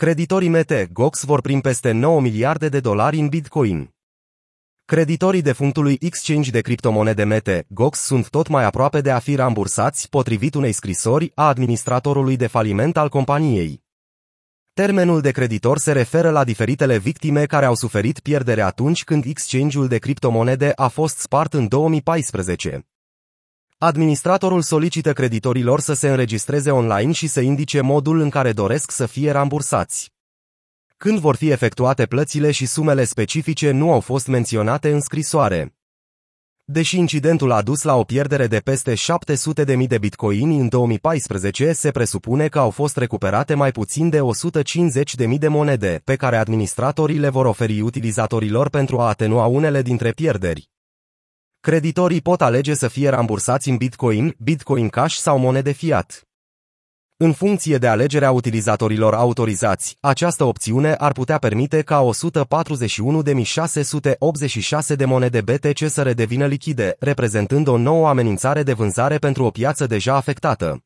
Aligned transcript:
Creditorii 0.00 0.48
Mete 0.48 0.88
Gox 0.92 1.24
vor 1.24 1.40
primi 1.40 1.60
peste 1.60 1.90
9 1.90 2.20
miliarde 2.20 2.68
de 2.68 2.80
dolari 2.80 3.18
în 3.18 3.28
Bitcoin. 3.28 3.94
Creditorii 4.84 5.42
defunctului 5.42 5.98
exchange 6.00 6.50
de 6.50 6.60
criptomonede 6.60 7.24
Mete 7.24 7.66
Gox 7.68 7.98
sunt 7.98 8.28
tot 8.28 8.48
mai 8.48 8.64
aproape 8.64 9.00
de 9.00 9.10
a 9.10 9.18
fi 9.18 9.34
rambursați, 9.34 10.08
potrivit 10.08 10.54
unei 10.54 10.72
scrisori 10.72 11.32
a 11.34 11.46
administratorului 11.46 12.36
de 12.36 12.46
faliment 12.46 12.96
al 12.96 13.08
companiei. 13.08 13.82
Termenul 14.72 15.20
de 15.20 15.30
creditor 15.30 15.78
se 15.78 15.92
referă 15.92 16.30
la 16.30 16.44
diferitele 16.44 16.98
victime 16.98 17.46
care 17.46 17.66
au 17.66 17.74
suferit 17.74 18.20
pierdere 18.20 18.60
atunci 18.60 19.04
când 19.04 19.24
exchange-ul 19.24 19.88
de 19.88 19.98
criptomonede 19.98 20.72
a 20.74 20.88
fost 20.88 21.18
spart 21.18 21.52
în 21.52 21.68
2014. 21.68 22.86
Administratorul 23.80 24.62
solicită 24.62 25.12
creditorilor 25.12 25.80
să 25.80 25.92
se 25.92 26.08
înregistreze 26.08 26.70
online 26.70 27.12
și 27.12 27.26
să 27.26 27.40
indice 27.40 27.80
modul 27.80 28.20
în 28.20 28.30
care 28.30 28.52
doresc 28.52 28.90
să 28.90 29.06
fie 29.06 29.30
rambursați. 29.30 30.12
Când 30.96 31.18
vor 31.18 31.36
fi 31.36 31.50
efectuate 31.50 32.06
plățile 32.06 32.50
și 32.50 32.66
sumele 32.66 33.04
specifice 33.04 33.70
nu 33.70 33.92
au 33.92 34.00
fost 34.00 34.26
menționate 34.26 34.92
în 34.92 35.00
scrisoare. 35.00 35.74
Deși 36.64 36.98
incidentul 36.98 37.50
a 37.50 37.62
dus 37.62 37.82
la 37.82 37.96
o 37.96 38.02
pierdere 38.02 38.46
de 38.46 38.58
peste 38.58 38.94
700.000 38.94 39.86
de 39.86 39.98
bitcoini 39.98 40.58
în 40.58 40.68
2014, 40.68 41.72
se 41.72 41.90
presupune 41.90 42.48
că 42.48 42.58
au 42.58 42.70
fost 42.70 42.96
recuperate 42.96 43.54
mai 43.54 43.70
puțin 43.70 44.08
de 44.08 44.20
150.000 45.28 45.38
de 45.38 45.48
monede, 45.48 46.00
pe 46.04 46.16
care 46.16 46.36
administratorii 46.36 47.18
le 47.18 47.28
vor 47.28 47.46
oferi 47.46 47.80
utilizatorilor 47.80 48.68
pentru 48.68 49.00
a 49.00 49.08
atenua 49.08 49.46
unele 49.46 49.82
dintre 49.82 50.10
pierderi. 50.10 50.70
Creditorii 51.60 52.20
pot 52.20 52.40
alege 52.40 52.74
să 52.74 52.88
fie 52.88 53.08
rambursați 53.08 53.68
în 53.68 53.76
Bitcoin, 53.76 54.34
Bitcoin 54.38 54.88
Cash 54.88 55.16
sau 55.16 55.38
monede 55.38 55.72
fiat. 55.72 56.22
În 57.16 57.32
funcție 57.32 57.78
de 57.78 57.88
alegerea 57.88 58.30
utilizatorilor 58.30 59.14
autorizați, 59.14 59.96
această 60.00 60.44
opțiune 60.44 60.92
ar 60.92 61.12
putea 61.12 61.38
permite 61.38 61.82
ca 61.82 62.10
141.686 62.10 64.96
de 64.96 65.04
monede 65.04 65.40
BTC 65.40 65.88
să 65.88 66.02
redevină 66.02 66.46
lichide, 66.46 66.96
reprezentând 66.98 67.66
o 67.66 67.76
nouă 67.76 68.08
amenințare 68.08 68.62
de 68.62 68.72
vânzare 68.72 69.16
pentru 69.16 69.44
o 69.44 69.50
piață 69.50 69.86
deja 69.86 70.14
afectată. 70.14 70.82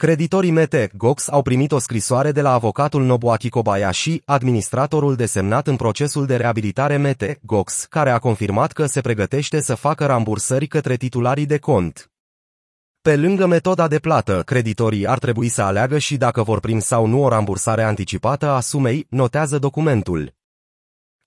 Creditorii 0.00 0.50
Mete 0.50 0.90
Gox 0.96 1.28
au 1.28 1.42
primit 1.42 1.72
o 1.72 1.78
scrisoare 1.78 2.32
de 2.32 2.40
la 2.40 2.52
avocatul 2.52 3.04
Nobuaki 3.04 3.48
Kobayashi, 3.48 4.22
administratorul 4.24 5.16
desemnat 5.16 5.66
în 5.66 5.76
procesul 5.76 6.26
de 6.26 6.36
reabilitare 6.36 6.96
Mete 6.96 7.38
Gox, 7.42 7.86
care 7.90 8.10
a 8.10 8.18
confirmat 8.18 8.72
că 8.72 8.86
se 8.86 9.00
pregătește 9.00 9.60
să 9.60 9.74
facă 9.74 10.06
rambursări 10.06 10.66
către 10.66 10.96
titularii 10.96 11.46
de 11.46 11.58
cont. 11.58 12.10
Pe 13.00 13.16
lângă 13.16 13.46
metoda 13.46 13.88
de 13.88 13.98
plată, 13.98 14.42
creditorii 14.42 15.06
ar 15.06 15.18
trebui 15.18 15.48
să 15.48 15.62
aleagă 15.62 15.98
și 15.98 16.16
dacă 16.16 16.42
vor 16.42 16.60
primi 16.60 16.82
sau 16.82 17.06
nu 17.06 17.22
o 17.22 17.28
rambursare 17.28 17.82
anticipată 17.82 18.48
a 18.48 18.60
sumei, 18.60 19.06
notează 19.10 19.58
documentul. 19.58 20.39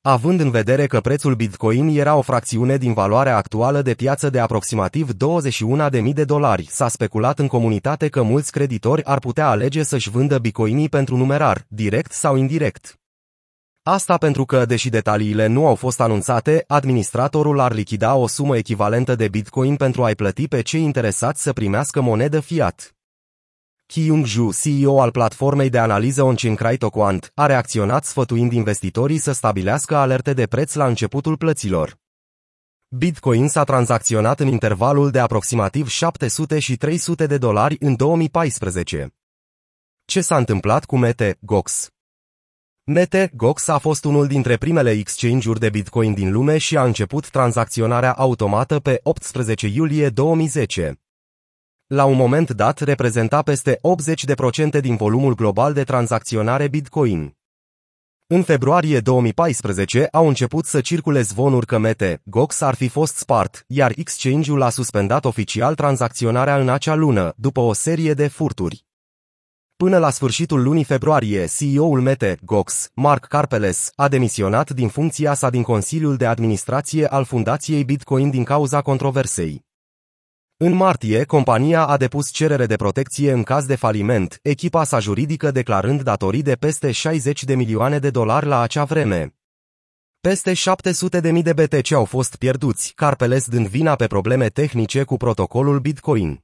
Având 0.06 0.40
în 0.40 0.50
vedere 0.50 0.88
că 0.88 1.00
prețul 1.00 1.36
Bitcoin 1.36 1.88
era 1.88 2.16
o 2.16 2.22
fracțiune 2.22 2.78
din 2.78 2.94
valoarea 2.94 3.36
actuală 3.36 3.82
de 3.82 3.94
piață 3.94 4.30
de 4.30 4.40
aproximativ 4.40 5.10
21.000 5.12 6.14
de 6.14 6.23
dolari, 6.23 6.68
s-a 6.70 6.88
speculat 6.88 7.40
în 7.40 7.48
comunitate 7.48 8.08
că 8.08 8.22
mulți 8.22 8.52
creditori 8.52 9.04
ar 9.04 9.20
putea 9.20 9.50
alege 9.50 9.84
să-și 9.84 10.10
vândă 10.10 10.38
bitcoinii 10.38 10.90
pentru 10.90 11.18
numerar, 11.18 11.66
direct 11.68 12.12
sau 12.12 12.36
indirect. 12.36 13.00
Asta 13.84 14.18
pentru 14.18 14.45
că, 14.45 14.66
deși 14.66 14.90
detaliile 14.90 15.48
nu 15.48 15.68
au 15.68 15.76
fost 15.76 16.02
anunțate, 16.02 16.64
administratorul 16.67 17.60
ar 17.60 17.73
lichida 17.73 18.16
o 18.16 18.28
sumă 18.28 18.58
echivalentă 18.58 19.16
de 19.16 19.28
bitcoin 19.28 19.76
pentru 19.76 20.04
a-i 20.04 20.16
plăti 20.16 20.48
pe 20.48 20.62
cei 20.62 20.82
interesați 20.82 21.42
să 21.42 21.54
primească 21.54 22.02
monedă 22.02 22.40
fiat. 22.40 22.95
Kyung-ju, 23.94 24.52
CEO 24.52 25.02
al 25.02 25.11
platformei 25.11 25.69
de 25.69 25.77
analiză 25.77 26.23
on 26.23 26.36
Quant, 26.91 27.31
a 27.36 27.45
reacționat 27.45 28.05
sfătuind 28.05 28.52
investitorii 28.52 29.17
să 29.17 29.31
stabilească 29.31 29.95
alerte 29.95 30.33
de 30.33 30.45
preț 30.45 30.73
la 30.73 30.86
începutul 30.86 31.38
plăților. 31.38 31.97
Bitcoin 32.88 33.47
s-a 33.47 33.64
tranzacționat 33.64 34.39
în 34.39 34.47
intervalul 34.47 35.11
de 35.11 35.20
aproximativ 35.20 35.87
700 35.87 36.59
și 36.59 36.77
300 36.77 37.26
de 37.26 37.37
dolari 37.37 37.76
în 37.80 37.95
2014. 37.95 39.14
Ce 40.05 40.21
s-a 40.21 40.37
întâmplat 40.37 40.86
cu 40.86 40.98
Mete, 40.98 41.37
Gox? 41.39 41.89
Mete, 42.83 43.32
Gox 43.36 43.67
a 43.67 43.77
fost 43.77 44.03
unul 44.05 44.27
dintre 44.27 44.58
primele 44.58 44.92
exchange-uri 44.92 45.59
de 45.59 45.70
Bitcoin 45.70 46.14
din 46.14 46.32
lume 46.32 46.58
și 46.58 46.77
a 46.77 46.83
început 46.83 47.30
tranzacționarea 47.30 48.14
automată 48.14 48.80
pe 48.80 48.99
18 49.03 49.67
iulie 49.67 50.09
2010 50.09 50.98
la 51.93 52.05
un 52.05 52.15
moment 52.15 52.52
dat 52.52 52.80
reprezenta 52.80 53.42
peste 53.42 53.80
80% 54.77 54.80
din 54.81 54.95
volumul 54.95 55.36
global 55.36 55.73
de 55.73 55.83
tranzacționare 55.83 56.67
Bitcoin. 56.67 57.37
În 58.27 58.43
februarie 58.43 58.99
2014 58.99 60.08
au 60.11 60.27
început 60.27 60.65
să 60.65 60.82
circule 60.82 61.21
zvonuri 61.21 61.65
că 61.65 61.77
Mete, 61.77 62.21
Gox 62.23 62.61
ar 62.61 62.76
fi 62.76 62.87
fost 62.87 63.15
spart, 63.15 63.64
iar 63.67 63.92
exchange-ul 63.95 64.61
a 64.61 64.70
suspendat 64.70 65.26
oficial 65.26 65.76
tranzacționarea 65.76 66.59
în 66.59 66.70
acea 66.70 66.95
lună, 66.95 67.33
după 67.37 67.59
o 67.59 67.73
serie 67.73 68.14
de 68.14 68.27
furturi. 68.27 68.86
Până 69.76 69.98
la 69.98 70.09
sfârșitul 70.09 70.64
lunii 70.64 70.83
februarie, 70.83 71.45
CEO-ul 71.58 72.02
Mete, 72.02 72.37
Gox, 72.42 72.89
Mark 72.93 73.26
Carpeles, 73.26 73.92
a 73.95 74.08
demisionat 74.08 74.70
din 74.71 74.87
funcția 74.87 75.33
sa 75.33 75.49
din 75.49 75.61
Consiliul 75.61 76.15
de 76.15 76.26
Administrație 76.26 77.08
al 77.08 77.23
Fundației 77.23 77.83
Bitcoin 77.83 78.30
din 78.30 78.43
cauza 78.43 78.82
controversei. 78.82 79.71
În 80.66 80.74
martie, 80.74 81.24
compania 81.24 81.86
a 81.86 81.98
depus 81.98 82.32
cerere 82.32 82.66
de 82.66 82.76
protecție 82.76 83.32
în 83.32 83.44
caz 83.44 83.66
de 83.66 83.76
faliment, 83.76 84.40
echipa 84.42 84.84
sa 84.84 85.00
juridică 85.00 85.52
declarând 85.52 86.02
datorii 86.02 86.42
de 86.42 86.56
peste 86.56 86.92
60 86.92 87.44
de 87.44 87.56
milioane 87.56 88.00
de 88.00 88.10
dolari 88.10 88.46
la 88.46 88.60
acea 88.62 88.84
vreme. 88.84 89.36
Peste 90.22 90.54
700 90.54 91.20
de 91.20 91.32
mii 91.32 91.44
de 91.44 91.54
BTC 91.54 91.92
au 91.92 92.06
fost 92.06 92.36
pierduți, 92.36 92.92
Carpeles 92.96 93.48
dând 93.48 93.68
vina 93.68 93.96
pe 93.96 94.08
probleme 94.08 94.48
tehnice 94.48 95.04
cu 95.04 95.18
protocolul 95.18 95.80
Bitcoin. 95.80 96.44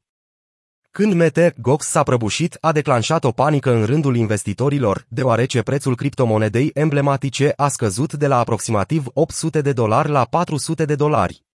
Când 0.92 1.14
Mete 1.14 1.54
Gox 1.58 1.86
s-a 1.86 2.04
prăbușit, 2.04 2.58
a 2.62 2.72
declanșat 2.72 3.24
o 3.24 3.32
panică 3.32 3.72
în 3.72 3.86
rândul 3.86 4.16
investitorilor, 4.16 5.06
deoarece 5.10 5.62
prețul 5.62 5.96
criptomonedei 5.96 6.72
emblematice 6.74 7.54
a 7.56 7.68
scăzut 7.68 8.14
de 8.14 8.28
la 8.28 8.38
aproximativ 8.38 9.06
800 9.14 9.62
de 9.62 9.74
dolari 9.74 10.10
la 10.10 10.26
400 10.26 10.86
de 10.86 10.96
dolari. 10.96 11.48